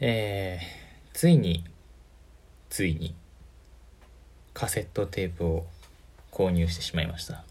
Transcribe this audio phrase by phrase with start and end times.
[0.00, 1.62] えー、ついに
[2.68, 3.14] ついに
[4.52, 5.66] カセットテープを
[6.32, 7.44] 購入してしまいました。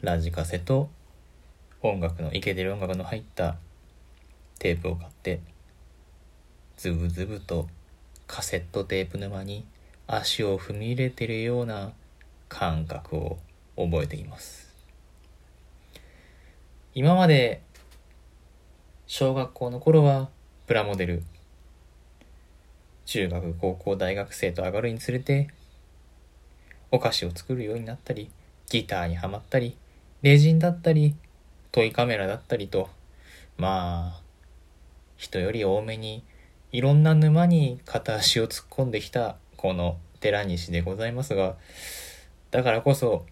[0.00, 0.88] ラジカセと
[1.82, 3.56] 音楽のイケてる音楽の入った
[4.58, 5.40] テープを買って
[6.78, 7.68] ズブズブと
[8.26, 9.66] カセットテープ沼に
[10.06, 11.92] 足を踏み入れてるような
[12.48, 13.38] 感覚を
[13.76, 14.74] 覚えています。
[16.94, 17.60] 今まで
[19.06, 20.30] 小学校の頃は
[20.66, 21.22] プラモデル
[23.06, 25.48] 中学高校大学生と上がるにつれて
[26.90, 28.30] お菓子を作るようになったり
[28.70, 29.76] ギターにはまったり
[30.22, 31.14] レジンだったり
[31.72, 32.88] トイカメラだったりと
[33.58, 34.20] まあ
[35.16, 36.24] 人より多めに
[36.72, 41.56] いろんな沼に片足を突っ込んできたこの寺西でございますが
[42.50, 43.26] だからこそ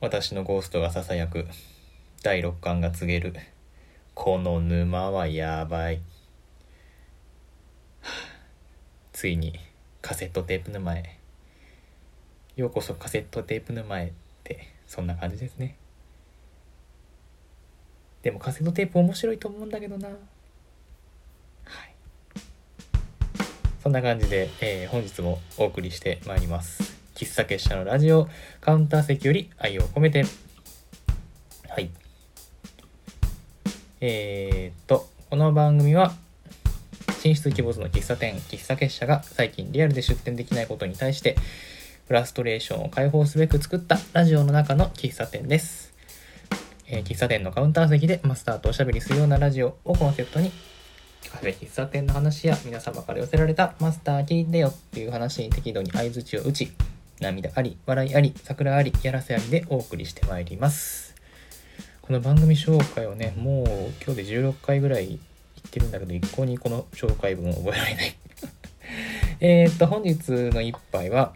[0.00, 1.46] 私のゴーストがささやく
[2.22, 3.34] 第六感が告げる
[4.14, 6.00] この沼はやばい。
[9.18, 9.58] ついに
[10.00, 11.18] カセットテープ沼へ
[12.54, 14.12] ようこそカセットテープ沼へっ
[14.44, 15.76] てそんな感じですね。
[18.22, 20.06] でもカセットテープ面白いと思うんだけどな。
[20.06, 20.16] はい。
[23.82, 26.96] そんな感じで、えー、本日もお送りしてまいります。
[27.16, 28.28] 喫茶結社のラジオ
[28.60, 30.22] カウンター席より愛を込めて。
[31.68, 31.90] はい。
[34.00, 36.14] えー、っとこの番組は
[37.18, 41.36] 進出鬼没の喫茶店喫茶結社が最近リアルで出店できないことに対して
[42.06, 45.92] フラストレーションを解放すべく作ったラジオの中の喫茶店です、
[46.86, 50.52] えー、喫茶店のカウンター席でマスターとおしゃべりするようなラジオをコンセプトに
[51.28, 56.72] カフェ喫茶店の話や皆様から寄せられたマスター聞いてよっていう話に適度に相づちを打ち
[57.20, 61.16] 涙あり笑いあり桜ありやらせありでお送りしてまいります。
[62.00, 63.66] この番組紹介をねもう
[64.02, 65.18] 今日で16回ぐらい
[65.68, 68.16] ってるんだけど、一向にこの紹介文を覚えられない
[69.40, 71.34] えっと、本日の一杯は、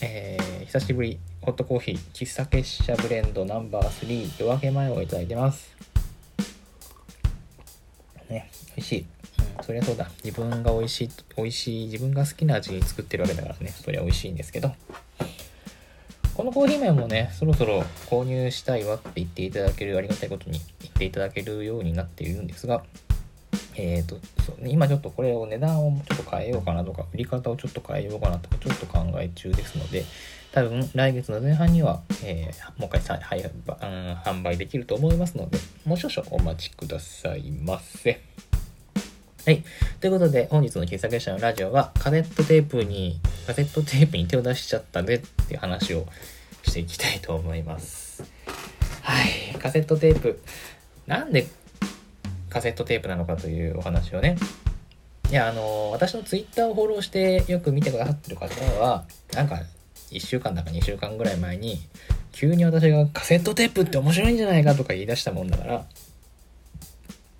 [0.00, 5.74] えー、久しぶり、ホットコーヒー、喫茶結社ブレンドナンバー3、夜明け前をいただいてます。
[8.28, 9.06] ね、美味しい。
[9.58, 10.10] うん、そりゃそうだ。
[10.24, 14.74] 自分が美味しい、美味しい、自分が好きな味に作ってるわけだからね、そりゃ美味しいんですけど。
[16.34, 22.82] このコーヒー麺もね、そろそろ購入したいわって言っていただける、ありがたいことに言っていただけるようになっているんですが、
[23.76, 30.04] えっ、ー、と、そうね、今ちょっとこれを値段をちょっと変えようかなとか、売り方をちょっと変えようかなとか、ちょっと考え中ですので、
[30.52, 38.20] 多分来月の前半には、えー、もう一回さ、はい、販売できると思いますので、もう少々お待ちくださいませ。
[39.44, 39.62] はい。
[40.00, 46.06] ということで、本日の喫茶結社のラジオは、カセットテープに、カセットテープに手を出しちゃったぜっていう話を
[46.62, 48.22] していきたいと思います。
[49.02, 49.58] はい。
[49.58, 50.40] カセットテープ。
[51.06, 51.46] なんで
[52.54, 54.36] カセットテープなのかというお話をね。
[55.28, 59.62] いやあの私のツイッターをフォローしてよく見てくださってる方はなんか
[60.12, 61.80] 1週間だか2週間ぐらい前に
[62.30, 65.86] 急に私がカセットテープって面白いんじゃないかとか言い出したもんだから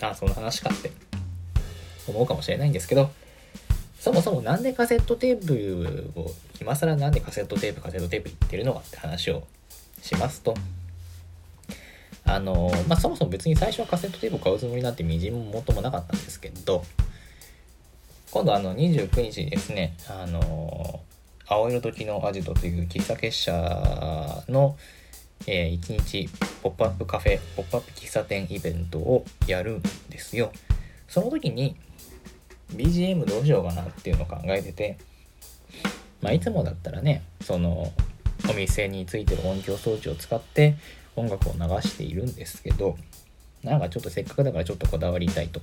[0.00, 0.91] ああその話かって
[2.08, 3.10] 思うかもしれないんですけど
[4.00, 9.46] そもそもなんでカセットテープを今更なんでカセットテープカセットテープ言ってるのかって話を
[10.02, 10.54] しますと
[12.26, 16.82] あのまあ、そもそも別に最初はカセットテープを買うつもりなんてみじんももともなかったんですけど
[18.30, 21.00] 今度あの29日にですねあの
[21.46, 24.76] 青色時のアジトという喫茶結社の、
[25.46, 26.28] えー、1日
[26.62, 30.50] ポップアップカフェポップアップ喫茶店イベントをやるんですよ。
[31.06, 31.76] その時に
[32.72, 34.96] BGM どうしようかなっていうのを考えてて
[36.22, 37.92] まあいつもだったらねその
[38.50, 40.76] お店についてる音響装置を使って
[41.16, 42.97] 音楽を流しているんですけど
[43.62, 45.62] なんかちょっとせっかくだからちょっとこだわりたいと、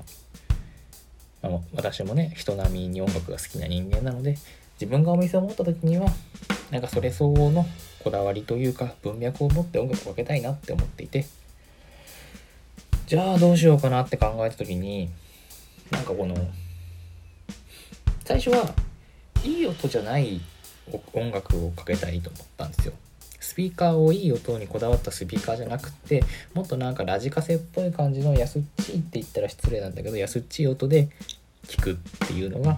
[1.43, 4.37] あの私もね人並みに音楽が好きな人間なので
[4.79, 6.07] 自分がお店を持った時には
[6.71, 7.65] なんかそれ相応の
[8.03, 11.27] こだわりというか文脈を持って音楽をかけたいなって思っていて
[13.05, 15.09] じゃあどうしようかなって考えた時に
[15.91, 16.35] なんかこの
[18.23, 18.73] 最初は
[19.43, 20.41] いい音じゃない
[21.13, 22.93] 音楽をかけたいと思ったんですよ。
[23.41, 26.23] スピーカーをいい音にこだわったスピーカーじゃなくて
[26.53, 31.09] もっとなんかラジカセっぽい感じの安っちいって言ったら失礼なんだけど安っちい音で
[31.67, 31.95] 聞くっ
[32.27, 32.77] ていうのが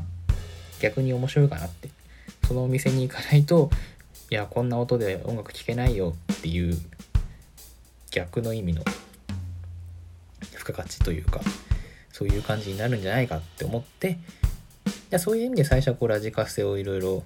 [0.79, 1.89] 逆に面白いかなって。
[2.47, 3.69] そのお店に行かないと
[4.29, 6.77] いやこんな音で音楽聴けないよっていう
[8.11, 8.83] 逆の意味の
[10.51, 11.41] 付加価値というか
[12.11, 14.17] そういう感じになるんじゃないかって思って
[15.11, 17.23] いそういう意味で最初はこうラジカセをいろいろ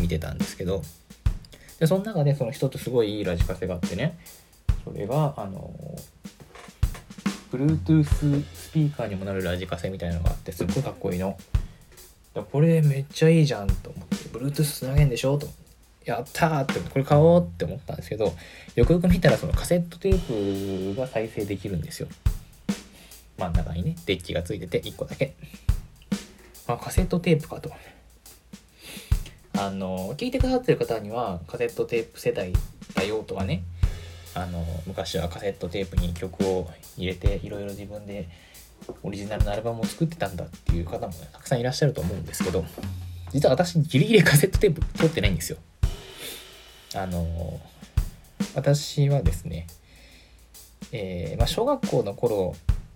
[0.00, 0.82] 見てたんですけど
[1.78, 4.18] でその中でその一つすごいいいラジカセがあってね。
[4.84, 5.72] それがあの
[7.52, 11.38] Bluetooth スピーカーにもなるラジカセみたいなのがあってすっごいかっこいいの。
[12.52, 15.46] これめっちゃいいじゃんと思って Bluetooth つなげんでしょと
[16.04, 18.34] やったーってこれ買おうって思ったんですけど
[18.74, 22.08] よくよく見たらそのカセットテープが再生できるんですよ。
[23.38, 25.34] 真ん中にねデッキがついてて1個だけ。
[26.66, 27.70] あカセットテープかと。
[29.56, 32.52] あの聞いてくださってる方にはカセットテープ世代
[32.94, 33.62] だよとはね。
[34.36, 36.68] あの昔はカセットテープに曲を
[36.98, 38.28] 入れていろいろ自分で
[39.04, 42.64] オリジナルのアルバムを作ってたんだっていう方も、ね、たくさんいらっしゃると思うんですけど
[43.30, 45.58] 実は私ギリギリカセットテープ撮ってないんですよ。
[46.96, 47.60] あの
[48.54, 49.66] 私はですね、
[50.92, 52.54] えー、まあ、小学校の頃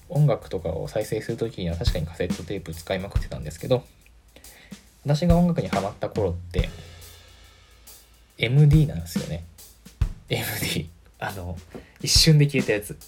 [0.08, 3.82] 音楽とかを再生する時には確かにカセットテープ使いまくってたんですけど
[5.08, 6.68] 私が音楽にハマった頃って
[8.36, 9.46] MD なんですよね。
[10.28, 11.56] MD あの
[12.02, 12.98] 一瞬で消えたやつ。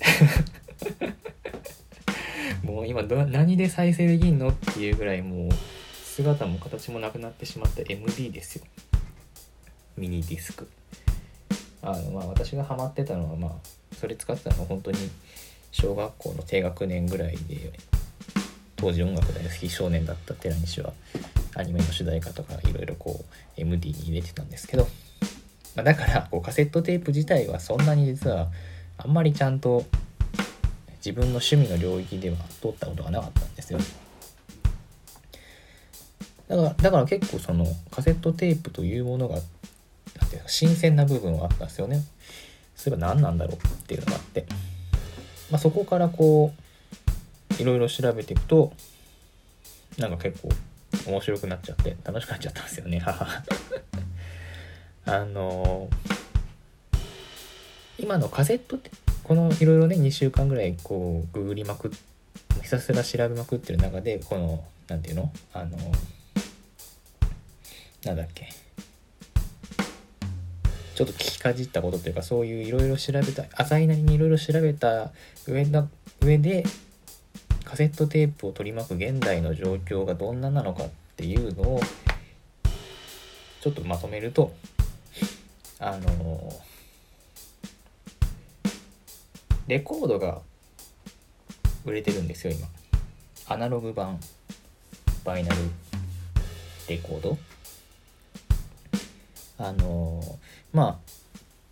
[2.64, 5.50] もう今ど何で再生できんのっていうぐらいもう
[5.93, 8.64] 姿も形もなくなってしまった MD ですよ。
[9.99, 10.70] ミニディスク。
[11.82, 13.53] あのまあ私がハマってたのはまあ
[13.94, 14.96] それ使ってたのは本当に
[15.70, 17.73] 小学校の低学年ぐらいで
[18.76, 20.94] 当時音楽大好き少年だった寺西は
[21.55, 24.85] アニメの主題歌とかいろいろこう MD に入れてたんですけど、
[25.75, 28.49] まあ、だからこうカセットテープ自体はそんなに実は
[28.99, 29.85] あんまりちゃんと
[31.05, 33.79] 自分の趣味の領域では通ったことがなかったんですよ。
[36.49, 42.03] だからだから結構そのカセットテープというものがなんていうか新鮮な部分はあったんですよね。
[42.75, 44.46] そういえば何なんだろうっていうのがあって、
[45.50, 46.53] まあ、そこからこ
[47.58, 48.73] ういろいろ調べていくと
[49.99, 50.49] なんか結構
[51.06, 53.02] 面白くなっちゃって楽しくなっちゃったんですよね。
[55.06, 55.88] あの
[57.99, 58.91] 今のカセットって
[59.25, 61.91] このいろいろね2週間ぐらいこうググりまくっ
[62.62, 65.32] ひたすら調べまくってる中でこの何て言うの？
[65.52, 65.76] あの
[68.05, 68.49] なんだっけ？
[70.94, 75.12] ちょっと聞きかじったことというかそういういろいろ調べた浅いなりにいろいろ調べた
[75.46, 75.88] 上だ
[76.20, 76.64] 上で
[77.70, 81.81] カセットテープを取り巻く現代の状況がどんななのかっていうのを
[83.61, 84.52] ちょっとまとめると
[85.78, 86.52] あの
[89.69, 90.40] レコードが
[91.84, 92.67] 売れてるんですよ今。
[93.46, 94.19] アナログ版
[95.25, 95.61] バイナル
[96.88, 97.38] レコード。
[99.58, 100.20] あの
[100.72, 100.99] まあ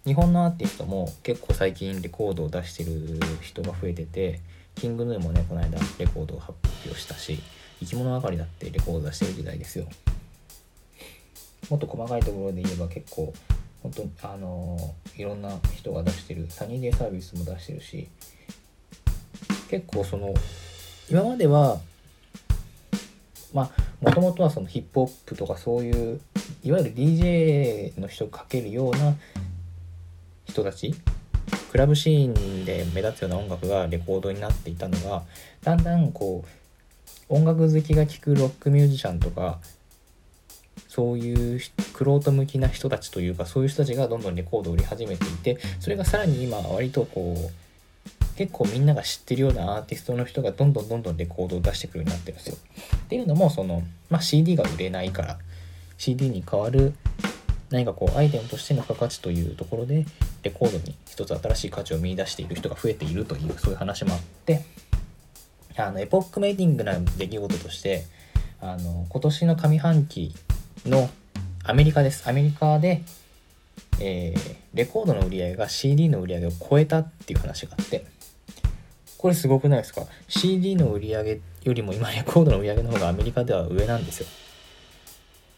[0.05, 4.41] 日本のアーティストも結構最近レコードを出してる人が増えてて
[4.79, 7.41] キングヌーもねこの間レコードを発表したし
[7.81, 9.87] 生き物係だってレコード出してる時代ですよ。
[11.71, 13.33] もっと細かいところで言えば結構
[13.83, 18.09] 本当にあのいろんな人が出してるサニーデイサービスも出してるし
[19.69, 20.33] 結構その
[21.11, 21.79] 今までは
[23.53, 23.71] まあ
[24.01, 26.21] もともとはそのヒップホップとかそういう
[26.63, 29.15] いわゆる DJ の人をかけるような
[30.47, 30.95] 人たち
[31.71, 35.23] クラブシーンで目立つような音楽がレコードになっていたのが
[35.63, 39.59] だんだんこう音楽好きが聴くロックミュージシャンとか
[40.89, 41.61] そういう
[41.93, 52.57] クロート向きな人たちというかそういう人たちがどんどんレコードを売り始めていてそれがさらに今割とこう結構みんなが知ってるようなアーティストの人がどんどんどんどんレコードを出してくるようになってるんですよ。
[52.97, 55.39] っていうのもその、まあ、CD が売れないから
[55.99, 56.95] CD に代わる
[57.71, 60.07] 何かこうアイテムとしての付加価値というところで
[60.43, 64.65] レコードに一つ新しい価値を見いだしている人が増えているというそういう話もあって
[65.77, 68.05] あのエポックメイティングな出来事として
[68.61, 70.35] あの今年の上半期
[70.87, 71.09] の
[71.65, 72.29] アメリカです。
[72.29, 73.03] アメリカで、
[74.01, 78.07] えー、レコードの売り上げが CD の売り上げを超えたっていう話があって
[79.19, 84.27] これすごくないですか？CD の売り上げよりも今レコードの売り上げの方がアメリカでは上なんですよ。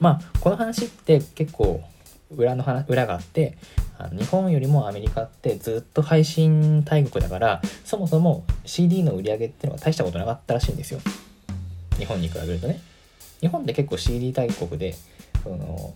[0.01, 1.83] まあこの話って結構
[2.31, 3.57] 裏の話裏があって
[3.99, 11.01] あの日本よりもアメリカってずっと配信大国だからそもそも CD の売り上げっていうのが大したことなかったらしいんですよ。
[11.99, 12.81] 日本に比べるとね。
[13.41, 14.95] 日本って結構 CD 大国で
[15.43, 15.95] その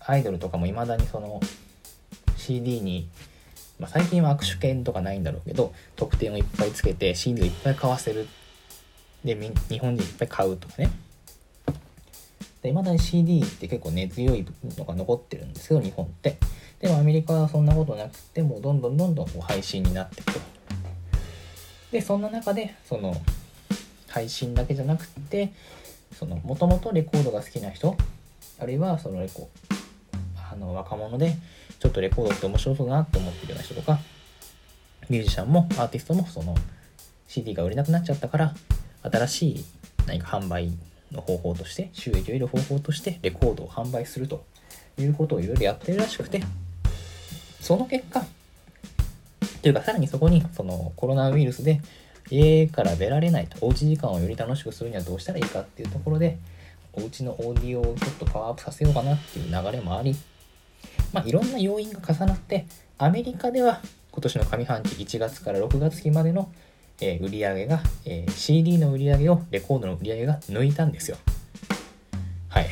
[0.00, 1.40] アイドルとかもいまだにその
[2.36, 3.08] CD に、
[3.78, 8.28] まあ、最近は握手券とかないんだろうけど特典をいっぱいつけて CD をいっぱい買わせる。
[9.24, 9.36] で
[9.68, 10.90] 日本人いっぱい買うとかね。
[12.62, 16.38] で、未だに CD って結構根強いのが残ってるんですけど、日本って。
[16.80, 20.40] でもアメリカはそんなことなくて、もうどんどんどんどんこう配信になっていくと。
[21.92, 23.14] で、そんな中で、その、
[24.08, 25.52] 配信だけじゃなくて、
[26.12, 27.96] その、もともとレコードが好きな人、
[28.58, 29.48] あるいはそのレコ、
[30.36, 31.36] あの、若者で、
[31.78, 34.00] ちょっとレコードって面白そうだなって思ってるような人とか、
[35.08, 36.54] ミュージシャンもアーティストもその
[37.26, 38.54] CD が売れなくなっちゃったから、
[39.02, 39.64] 新しい
[40.06, 40.72] 何か販売
[41.12, 44.44] の方法として収益を得る方法としてレコードを販売すると
[44.98, 46.42] いうことをいろいろやってるらしくて
[47.60, 48.24] その結果
[49.62, 51.80] というかさらにそこにそのコロナウイルスで
[52.30, 56.38] 家から出られないとおうち時間をより楽しくするにはどうしたらいいかっていうところで
[56.92, 60.16] お家のオーディオをちょっとパワーアップさせようかなっていう流れもあり
[61.12, 62.66] まあいろんな要因が重なって
[62.98, 63.80] アメリカでは
[64.12, 66.50] 今年の上半期1月から6月期までの、
[67.00, 71.16] えー、売り上げが、えー、CD の売り上げをレコードの売り上げが抜いたんですよ。
[72.48, 72.66] はい。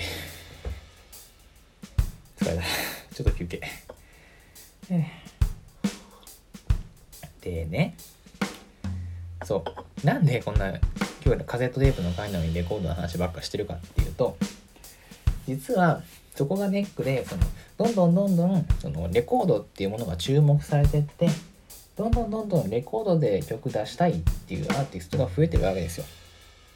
[2.39, 2.63] 疲れた。
[3.15, 3.61] ちょっと休憩。
[7.41, 7.97] でね。
[9.45, 9.65] そ
[10.03, 10.07] う。
[10.07, 10.79] なんでこんな
[11.25, 14.37] 今日カセットテープの回なのにレコードの話ばっかしてるかっていうと
[15.47, 16.03] 実は
[16.35, 17.43] そこがネックでその
[17.77, 21.29] どんどんどんどんそのレコードっていうものが注目されてって
[21.99, 24.15] どんどんどんどんレコードで曲出したいっ
[24.47, 26.05] ていうアーティストが増えてるわけですよ。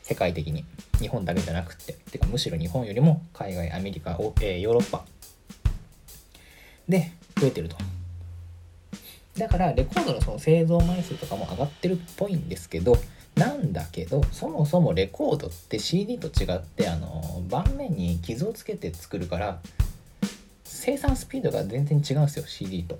[0.03, 0.65] 世界的に。
[0.99, 1.93] 日本だけじゃなくって。
[2.11, 5.05] てかむしろ日本よりも海外アメリカ、えー、ヨーロッパ。
[6.89, 7.77] で増えてると。
[9.39, 12.99] だからレコードのその製造枚数とかも上がってるっぽいんですけど
[13.37, 19.61] なんだけどそもそもレコードって CD と違ってあの盤面に傷をつけて作るから
[20.65, 22.99] 生産スピードが全然違うんですよ CD と。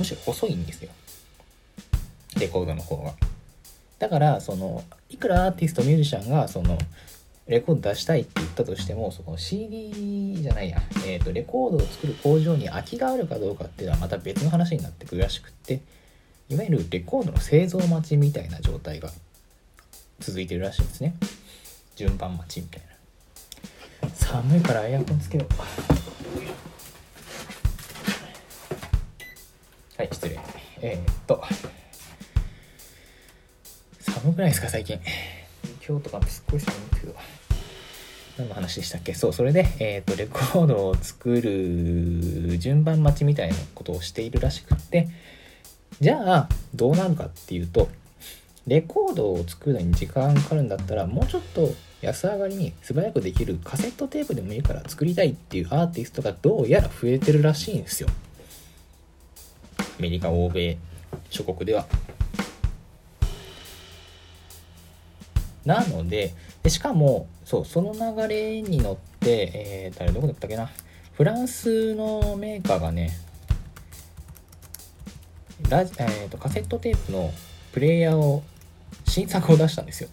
[0.00, 0.90] むしろ細いんですよ。
[2.38, 3.12] レコードの方が
[3.98, 6.78] だからそのいくらアーティストミュージシャンがその
[7.46, 15.80] レコード出したいって言ったとしてもその CD じゃないや、えーと、レコードを作る工場に空きがあるかどうかっていうのはまた別の話になってくるらしくって
[16.48, 19.10] いわゆるレコードの製造待ちみたいな状態が
[20.20, 21.14] 続いてるらしいんですね。
[21.96, 22.82] 順番待ちみたい
[24.02, 24.08] な。
[24.14, 26.19] 寒いからエアコンつけよう。
[30.00, 30.40] はい失礼。
[30.80, 31.44] えー、っと。
[34.00, 34.98] 寒くないですか最近？
[35.86, 37.14] 今日とかすっごい寒いんですけど。
[38.38, 39.12] 何の話でしたっけ？
[39.12, 45.10] そうそれで、えーと、レコードを作る順番待ちみたいなことをしているらしくって。
[46.00, 47.90] じゃあどうなるかっていうと
[48.66, 58.08] レコードを作るのに時間かかるんだったらもうちょっと安上がりに素早くできるカセットテープでもいいから作りたいっていうアーティストがどうやら増えてるらしいんですよ。
[58.08, 58.29] ア
[60.00, 60.78] メリカ欧米
[61.28, 61.86] 諸国では。
[65.64, 70.70] なのででしかもそうその流れに乗って、えー、誰どこだったっけな。
[71.12, 73.10] フランスのメーカーがね
[75.68, 77.30] ラジ、えーと、カセットテープの
[77.72, 78.42] プレイヤーを
[79.06, 80.08] 新作を出したんですよ。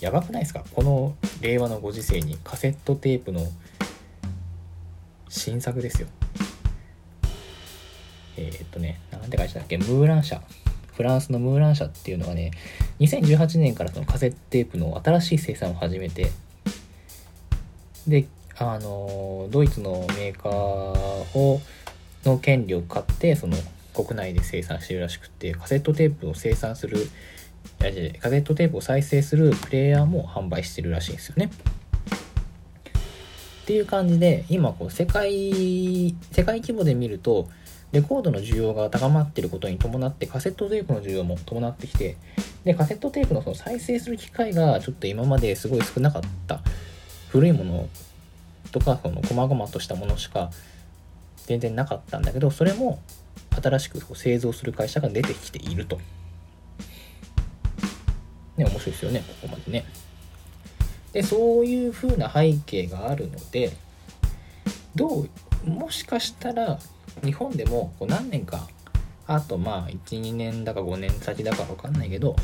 [0.00, 0.64] やばくないですか？
[0.72, 3.46] この令和のご時世にカセットテープの
[5.28, 6.08] 新作ですよ。
[8.36, 9.78] えー、っとねなんて書いてたっけ？
[9.78, 10.42] ムーラン社
[10.94, 12.50] フランスのムーラン社っていうのはね
[13.00, 16.30] 2018年からそのカセットテープの新しい生産を始めて
[18.06, 18.26] で
[18.58, 20.52] あのドイツのメーカー
[21.38, 21.60] を
[22.24, 23.56] の権利を買ってその
[23.94, 27.08] 国内で生産してるらしくてカセットテープを生産する
[27.78, 31.50] カセットテープを再生するプレイヤーも販売してるらしいんですよね。
[33.62, 37.48] っていう感じで今こう世界世界規模で見ると
[37.92, 42.16] レコードの需要が高まっていることに伴ってカセットテープの需要も伴ってきて
[42.64, 46.60] でカセットテープのその再生する機会がちょっと今まですごい少なかった
[47.30, 47.88] 古いもの
[48.70, 50.50] とかその細々としたものしか
[51.46, 53.00] 全然なかったんだけどそれも
[53.60, 55.98] 新しく製造する会社が出てきていると。
[58.56, 59.84] ね面白いですよねここまでね。
[61.12, 63.72] でそういう風な背景があるので
[64.94, 65.26] ど
[65.64, 66.78] うもしかしたら
[67.24, 68.68] 日本でもこう何年か
[69.26, 72.36] あとまあ12年だか5年先だか分かんないけど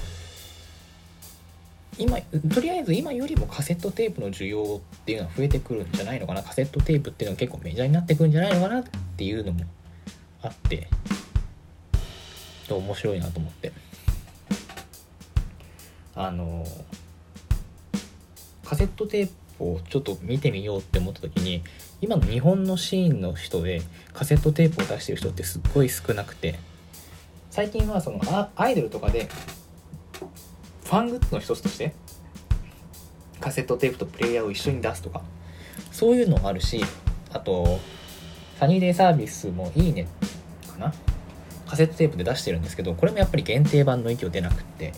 [1.99, 2.19] 今
[2.53, 6.43] とりあえず今よりもカセットテープの需要っていうのは増えてくるんじゃないのかな？
[6.43, 8.85] カセットテープっていうのは結構メジャーになってくるんじゃないのかなっ
[9.17, 9.65] ていうのも
[10.43, 10.89] あって
[12.69, 13.73] と面白いなと思って。
[16.19, 16.65] あの
[18.65, 21.63] カセットテープをちょっと見てみようって思った時に
[22.07, 23.83] 今の日本のシーンの人で
[24.15, 26.55] カセットテープを出してる人ってすっごい少なくて
[27.51, 28.21] 最近はその
[28.55, 29.29] アイドルとかで
[30.85, 31.97] ファングッズの一つとして
[33.41, 35.21] カセットテープとプレイヤーを一緒に出すとか
[35.91, 36.81] そういうのもあるし
[37.33, 37.81] あと
[38.61, 40.07] サニーデイサービスもいいね
[40.71, 40.95] かな。
[41.67, 44.93] カセットテープで出してるんですけどこれもやっぱり限定版の域を出なくって。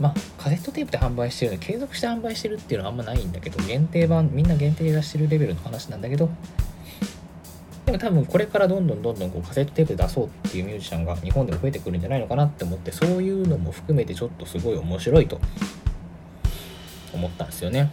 [0.00, 0.14] まあ
[0.44, 6.28] カセットテープで販売してるの継続して販売してるっていうのはあんまないんだけど限定版みんな限定出してるレベルの話なんだけど。
[7.86, 15.40] でも多分これからどんどんどんどんこうカセットテープで出そうっていうミュージシャンが日本でも増えてくるんじゃないのかなって思ってそういうのも含めてちょっとすごい面白いと
[17.14, 17.90] 思ったんですよね。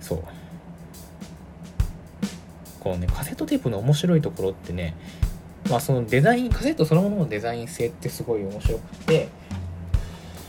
[0.00, 0.22] そう。
[2.78, 4.94] このねカセットテープの面白いところってね
[5.68, 9.28] まあそのデザインカセットそのもののデザイン性ってすごい面白くて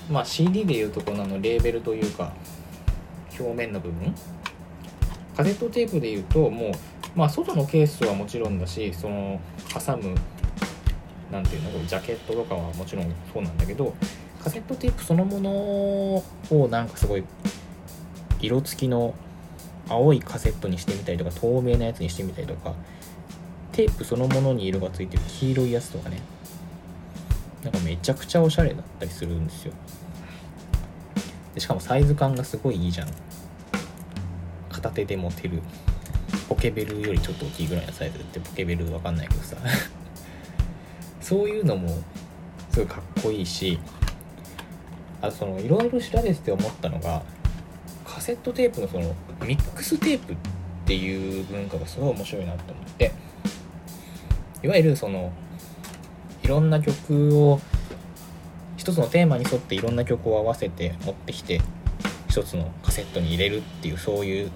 [0.09, 2.33] まあ CD でいうとこののレーベルというか
[3.39, 4.13] 表面の部分？
[5.35, 6.71] カセットテープでいうともう
[7.15, 9.39] まあ外のケースはもちろんだしその
[9.73, 10.15] 挟む
[11.31, 11.85] なんていうの？
[11.85, 13.95] ジャケットとかはもちろんそうなんだけど
[14.43, 16.23] カセットテープそのものを
[16.69, 17.23] なんかすごい
[18.41, 19.15] 色付きの
[19.89, 22.73] 青いカセットにしてみたりとか透明なやつにしてみたりとか
[23.71, 26.19] テープそのものに色がついてる黄色いやつとかね。
[27.63, 29.73] なんかめちゃくちゃおしゃれだったりするんですよ。
[31.53, 33.07] でしかもサイズ感がすごいいいじゃん。
[34.69, 35.61] 片手で持てる。
[36.49, 38.19] ポケベルよりちょっと大きいぐらいのサイズ。
[38.19, 39.57] ってポケベルわかんないけどさ。
[41.21, 41.89] そういうのも
[42.69, 43.79] すごいかっこいいし
[45.21, 47.23] あとそのいろいろ調べてて思ったのが
[48.03, 49.15] カセットテープのその
[49.45, 50.35] ミックステープっ
[50.85, 53.11] ていう文化がすごい面白いなと思って。
[54.63, 55.31] いわゆるその
[56.43, 57.59] いろんな曲を
[58.77, 61.61] 一つのテーマに沿っていろんな曲を合わせて持ってきて
[62.27, 64.51] 一つのカセットに入れるっていうそういう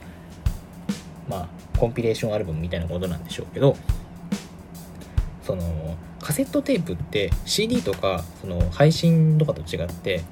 [1.29, 3.75] まあコンピレーションアルバムみたいなことなんでしょうけど
[5.43, 10.23] そのカセットテープって CD とかその配信とかと違って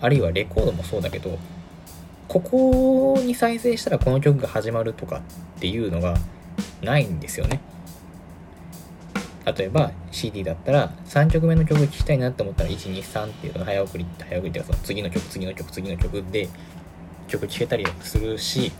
[0.00, 1.38] あるいはレコードもそうだけど
[2.26, 5.18] ここに再生したらこの曲が始まるとか
[5.56, 6.16] っていうのが
[6.82, 7.60] ないんですよね。
[9.44, 16.48] 例えば CD だったら3曲目の曲聴きたいなって思ったら123っていうの早送りって早送りっていうかその次の曲次の曲次の曲で
[17.26, 18.72] 曲聴けたりするし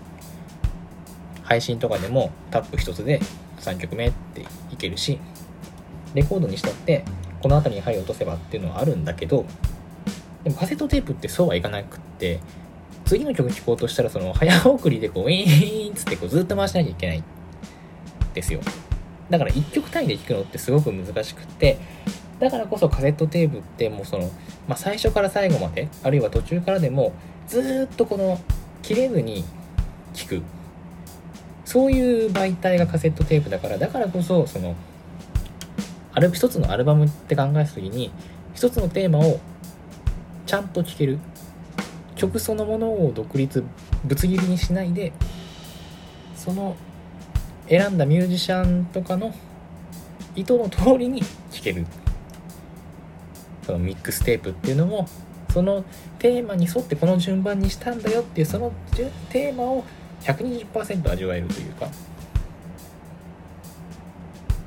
[1.43, 3.21] 配信とかでもタップ一つで
[3.61, 5.19] 3曲目っていけるし
[6.15, 7.05] レコードにしたって
[7.43, 9.45] この辺りに針を落とせばっていうのはあるんだけど
[10.45, 12.41] でもカセットテープってそうはいかなくって
[13.05, 17.25] 次の曲聴こうとしたらその早送りでこうウィーンっつってこうずっと回しなきゃいけない
[18.35, 18.61] ですよ。
[19.31, 21.79] だから1曲単位で聴くのってすごく難しくって
[22.39, 24.31] だからこそカセットテープってもうその、
[24.69, 27.13] まあ、最初から最後まであるいは途中からでも
[27.47, 28.39] ずっとこの
[28.83, 29.45] 切れずに
[30.15, 30.43] 聴く。
[31.65, 34.75] そういう媒体がカセットテープだからだからこそその
[36.13, 38.11] ある一つのアルバムって考えた時に
[38.55, 39.41] 一つのテーマを
[40.45, 41.19] ちゃんと聴ける。
[42.23, 43.65] 曲そのものを独立
[44.05, 45.13] ぶつ切りにしないで
[46.37, 46.77] その
[47.73, 49.35] 選んだミュージシャンとかの
[50.37, 51.87] 意図の通りに聴ける。
[53.65, 55.09] そのミックステープっていうのも
[55.51, 55.83] その
[56.19, 58.73] テーマに沿ってこの順番にしたんだよっていうその
[59.31, 59.85] テーマを
[60.21, 61.89] 120%味わえるというか。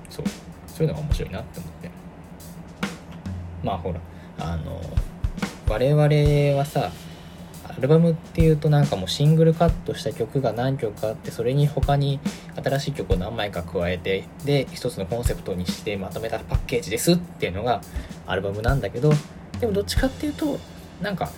[0.10, 0.26] そう。
[0.65, 1.91] そういうのが面白いなって思って。
[3.63, 4.00] まあほら
[4.39, 4.82] あの
[5.68, 6.91] 我々はさ
[7.78, 12.22] アルバムっていうとなんかもうシングルカットした曲が何曲かあってそれに他に
[12.64, 17.82] 新しい曲を何枚か加えてで一つのコンセプトにしてまとめたパッケージですっていうのが
[18.26, 19.12] アルバムなんだけど
[19.60, 20.58] でもどっちかっていうと
[21.02, 21.30] なんか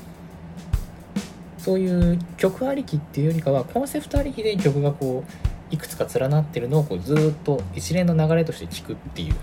[1.57, 9.33] そういう曲ありきっていうよりかはコンセプトありきで曲がこういくつか連なってるのをこうずっと一連の流れとして聴くっていう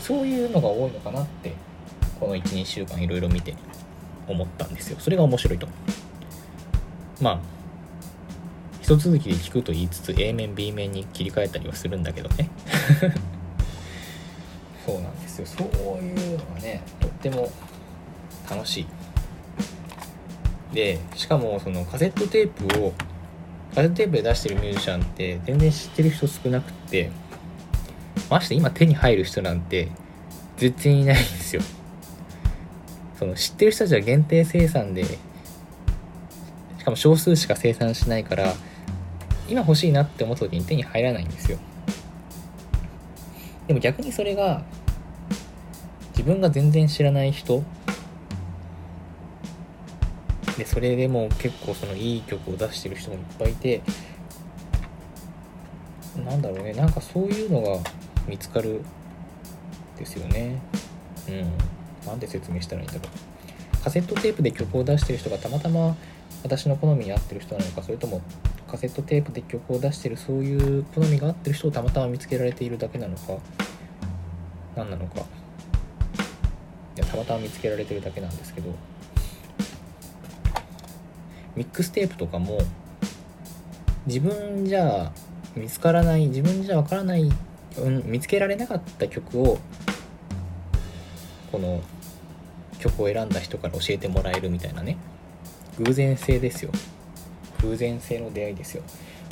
[0.00, 1.52] そういうのが多いのかなって
[2.20, 3.54] この12週間いろいろ見て。
[4.28, 4.98] 思ったんですよ。
[5.00, 5.68] それが面白いと。
[7.20, 7.40] まあ
[8.82, 12.48] 一続きで聞くと言いつつ A 面 B 面に切り替えたりはするんだけどね。
[14.86, 15.46] そうなんですよ。
[15.46, 15.68] そう
[16.04, 17.50] いうのがねとっても
[18.48, 18.86] 楽しい。
[20.72, 22.92] でしかもそのカセットテープを
[23.74, 27.10] カセットテープで出してるミュージシャンって全然知ってる人少なくって
[28.30, 29.88] まして今手に入る人なんて
[30.56, 31.62] 全然いないんですよ。
[33.18, 35.18] その知ってる人たちは限定生産でし
[36.84, 38.54] かも少数しか生産しないから
[39.48, 41.58] 今欲しいなって思った時に手に入らないんですよ。
[43.66, 44.64] でも逆にそれが
[46.10, 47.62] 自分が全然知らない人
[50.56, 53.82] でそれでも結構そのいい曲を出してる人もいっぱいいて
[56.24, 56.72] なんだろうね。
[56.72, 57.78] なんかそういうのが
[58.26, 58.82] 見つかる
[59.98, 60.60] ですよね。
[61.28, 61.75] うん。
[62.06, 63.84] なんで説明したらいいんだろう。
[63.84, 65.96] カセットテープで曲を出してる人がたまたま
[66.42, 68.20] 私の好みに合ってる人なのかそれとも
[68.68, 73.38] カセットテープで曲を出してるそういう好みが合ってる人をたまたま見つけられているだけなのか
[74.74, 75.20] 何なのか。
[76.96, 78.70] いやたまたま見つけられてるだけなんですけど。
[81.56, 82.58] ミックステープとかも
[84.06, 85.10] 自分じゃ
[85.56, 87.30] 見つからない自分じゃわからない、
[87.78, 89.58] うん、見つけられなかった曲を
[91.50, 91.80] この
[92.88, 94.96] 曲を選んだ人から教えてもらえるみたいなね。
[95.78, 96.70] 偶然性ですよ。
[97.62, 98.82] 偶然性の出会いですよ。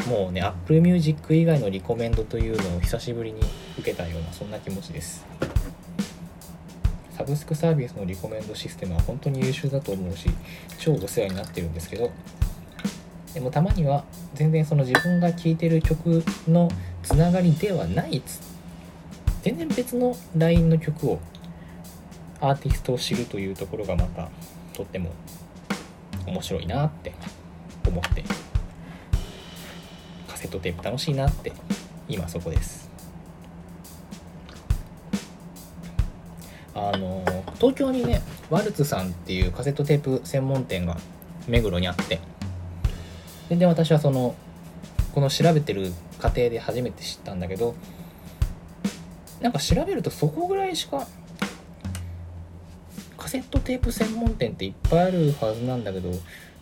[0.09, 3.40] もうね Apple Music 以外のリコメンドというのを久しぶりに
[3.79, 5.25] 受けたようなそんな気持ちです。
[7.17, 10.29] サブスクサービスのリコメンドシステムは本当に優秀だと思うし
[10.79, 12.11] 超お世話になってるんですけど。
[13.33, 16.71] でもたまには全然その自分が聴いてる曲の
[17.03, 18.23] つながりではない
[19.43, 21.19] 全然別の LINE の曲を
[22.40, 24.29] アーティストを知るというところがまた
[24.73, 25.11] とっても
[26.27, 27.12] 面白いなって
[27.87, 28.25] 思って
[30.29, 31.53] カセットテープ楽しいなって
[32.09, 32.85] 今そこです。
[36.75, 37.25] あの
[37.57, 38.20] 東京にね
[38.51, 40.97] ワルツさんっていうカセットテープ専門店が
[41.47, 42.18] 目黒にあって
[43.49, 44.35] 全然私はその
[45.14, 47.77] この調べてる過程で初めて知ったんだけど
[49.40, 51.07] なんか調べるとそこぐらいしか
[53.35, 56.09] セットテープ専門店っていっぱいあるはずなんだけど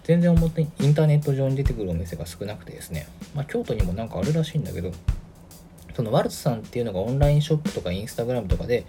[0.05, 4.91] 全然表にインターネット上に出てくるお店が少なくてですね、まあ、京都にもなんかあるらしいんだけど
[5.95, 8.87] そのワルツさんっていうのがオンラインショップとかインスタグラムとかで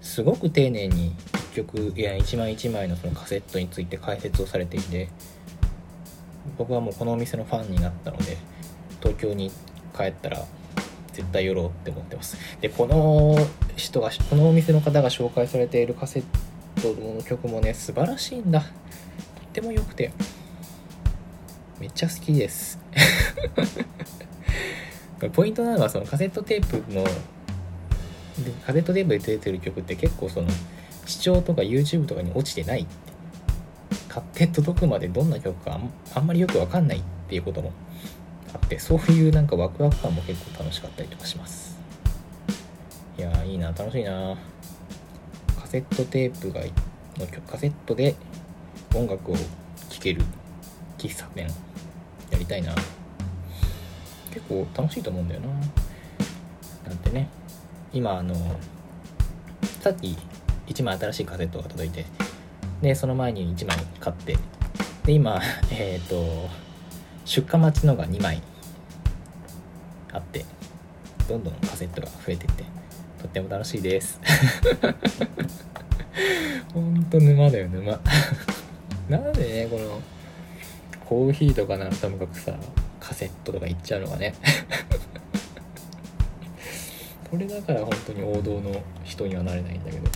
[0.00, 1.14] すごく丁寧に
[1.52, 5.08] 1曲いや1枚1枚のそのカセットについて解説をされていて
[6.58, 8.38] 僕はもうこのお店のファンになったので
[9.00, 9.52] 東京に
[9.96, 10.44] 帰ったら
[11.12, 12.36] 絶対寄ろうって思ってます。
[12.60, 13.36] でこの
[13.76, 16.24] 人がこのお店の方が紹介されているカセッ
[16.80, 18.60] トの曲もね素晴らしいんだ。
[18.60, 18.70] とっ
[19.52, 20.12] ても良くて
[21.80, 22.78] めっちゃ好きです。
[25.32, 27.04] ポイントなのはそのカセットテープの
[28.66, 30.48] カセットテープで出てる曲って結構その
[31.06, 32.86] 視聴とか YouTube とかに落ちてない
[34.08, 35.80] 買って届くまでどんな曲か
[36.14, 37.72] あんまりよくわかんないっていうことも
[38.54, 41.78] あってそういうなんかワクワク感も結構楽しかったりとかします。
[43.18, 44.36] いやいいな楽しいな
[45.68, 46.62] セットテープが
[47.18, 48.14] の曲カセットで
[48.94, 50.22] 音楽を聴ける
[50.96, 51.46] 喫茶店。
[52.30, 52.74] やりたいな。
[54.32, 55.48] 結構楽しいと思うんだよな。
[56.88, 57.28] なんてね。
[57.92, 58.34] 今あの
[59.82, 60.16] さっき
[60.68, 62.06] 1枚新しいカセットが届いて
[62.80, 64.36] でその前に1枚買って
[65.04, 66.48] で今 えっ、ー、と
[67.26, 68.42] 出荷待ちのが2枚
[70.12, 70.46] あって
[71.28, 72.77] どんどんカセットが増えてって。
[73.28, 74.18] とっても楽しいです。
[76.72, 77.92] ほんと沼だよ沼。
[79.10, 80.00] なんでねこの
[81.04, 82.56] コーヒーとかならともかくさ
[82.98, 84.32] カセットとかいっちゃうのがね。
[87.30, 90.08] これだから本当に王道の人にはなれないんだけど。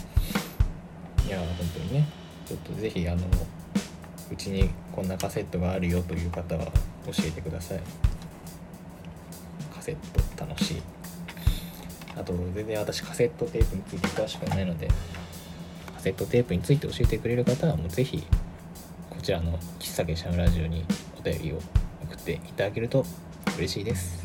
[1.26, 2.08] いや本当にね。
[2.46, 3.20] ちょっと是非あの
[4.30, 6.64] うちにこんなカセットがあるよという方は
[7.06, 7.80] 教えてください。
[9.74, 9.96] カセッ
[10.36, 11.01] ト楽しい。
[12.16, 14.88] あと全然私カセットテープについて詳しくないので
[15.94, 18.22] カセットテープについて教えてくれる方はもう是非
[19.10, 20.84] こちらの喫茶店のラジオに
[21.18, 21.56] お便りを
[22.04, 23.04] 送っていただけると
[23.56, 24.22] 嬉しいです。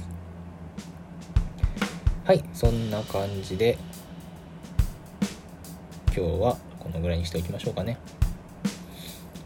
[2.25, 3.77] はいそんな感じで
[6.07, 7.97] 今日はこのぐらいにしておきましょうかね。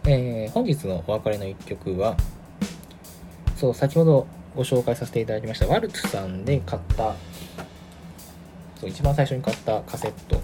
[0.06, 2.18] えー、本日のお別れの一曲は
[3.56, 4.26] そう先ほど
[4.56, 7.14] ご紹介させていただきましたワルツさんで買った
[8.82, 10.38] そう一番最初に買ったカセット。
[10.38, 10.42] こ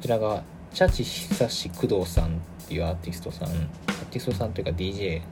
[0.00, 0.42] ちらが
[0.74, 3.48] チャチ久志工藤さんっていうアーティストさん。
[3.48, 5.22] アーティストさんというか DJ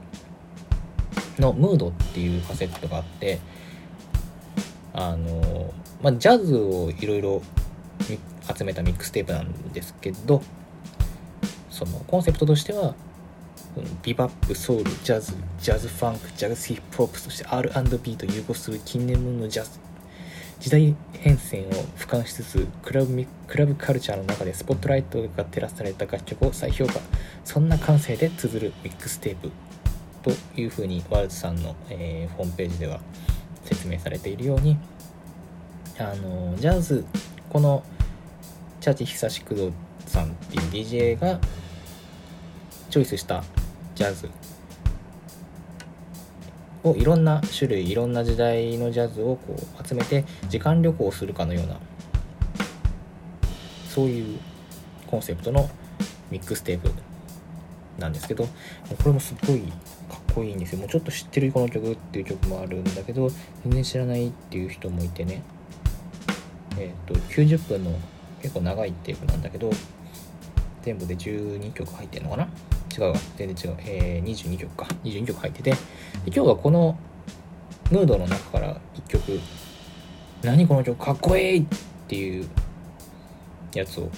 [1.37, 3.39] のムードっていうカセットがあって
[4.93, 7.41] あのまあ、ジャズをいろいろ
[8.55, 10.41] 集めたミックステープなんですけど
[11.69, 12.95] そのコンセプトとしては
[14.01, 19.90] ビバップソウルジャズジャズファンクジャズヒップホップそして R&B と融合する近年のジャズ
[20.61, 26.99] 時代変遷を俯瞰しつつクラブクラブカルチャーの中でスポットライトが照らされた楽曲を再評価。
[27.43, 29.51] そんな感性で綴るミックステープ。
[30.21, 32.99] というふうにワールズさんの、えー、ホームページでは
[33.65, 34.77] 説明されているように
[35.97, 37.05] あのジャズ
[37.49, 37.83] この
[38.79, 39.71] チャーチ久し工藤
[40.05, 41.39] さんっていう DJ が
[42.91, 43.43] チョイスした
[43.95, 44.29] ジャズ。
[46.83, 51.77] をいろんな種類いろんな時代のジャズをこう集めて時間旅行をするかのような
[53.87, 54.39] そういう
[55.07, 55.69] コンセプトの
[56.31, 56.91] ミックステープ
[57.99, 58.49] なんですけどこ
[59.05, 59.61] れもすっごい
[60.09, 60.79] かっこいいんですよ。
[60.79, 63.29] もうちょっと知ってるこの曲っていう曲もあるんだけど
[63.63, 65.43] 全然知らないっていう人もいてね。
[66.77, 67.91] えっ、ー、と90分の
[68.41, 69.69] 結構長いテープなんだけど
[70.81, 72.47] 全部で12曲入ってるのかな？
[72.91, 74.85] 違う全然違う、えー、22曲か。
[75.03, 75.71] 22曲入ってて。
[75.71, 75.77] で
[76.25, 76.97] 今日はこの
[77.89, 79.39] ムードの中から一曲。
[80.43, 81.65] 何この曲かっこいいっ
[82.07, 82.47] ていう
[83.73, 84.09] やつを。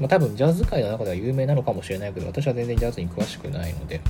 [0.00, 4.00] まあ多分ジャズ界の中では有名なのかもしれないけど私は全然ジャズに詳しくないので。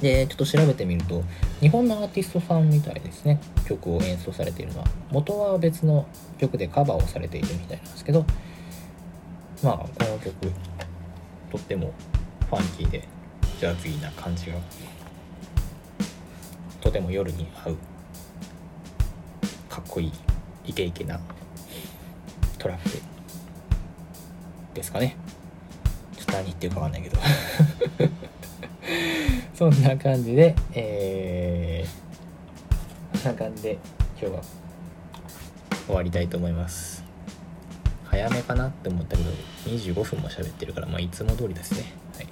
[0.00, 1.24] でちょっと調べてみると
[1.60, 3.40] 日本のアーティストさんみたいですね。
[3.66, 4.86] 曲を演奏されているのは。
[5.10, 6.06] 元は別の
[6.38, 8.24] 曲でカバーをされているみたいなんですけど。
[9.62, 10.52] まあこの曲
[11.50, 11.92] とっても
[12.48, 13.06] ファンキーで
[13.58, 14.56] ジャズィーな感じが。
[16.80, 17.76] とても夜に合う
[19.68, 20.12] かっこいい
[20.64, 21.20] イケイケな
[22.58, 22.90] トラック
[24.74, 25.16] ですかね。
[26.16, 27.18] ちょっと何言ってるかわかんないけど。
[29.54, 33.78] そんな感じでえー、そんな感じで
[34.20, 34.42] 今日は
[35.86, 36.97] 終わりたいと思います。
[38.18, 39.30] 早めかなって思ったけど
[39.66, 41.92] 25分も喋ってるからまあいつも通りですね。
[42.16, 42.26] はい。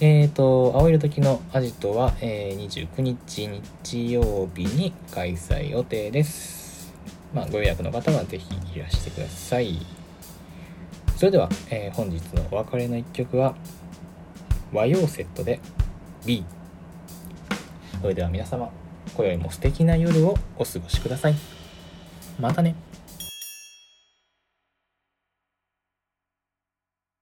[0.00, 6.92] えーと青色時のアジトは、えー、29日日曜日に開催予定です。
[7.32, 9.78] まあご予約の方は是非いらしてください。
[11.16, 13.54] それでは、えー、本日のお別れの一曲は
[14.72, 15.60] 和洋セットで
[16.26, 16.44] B
[18.02, 18.70] それでは皆様
[19.14, 21.36] 今宵も素敵な夜をお過ごしください。
[22.38, 22.74] またね。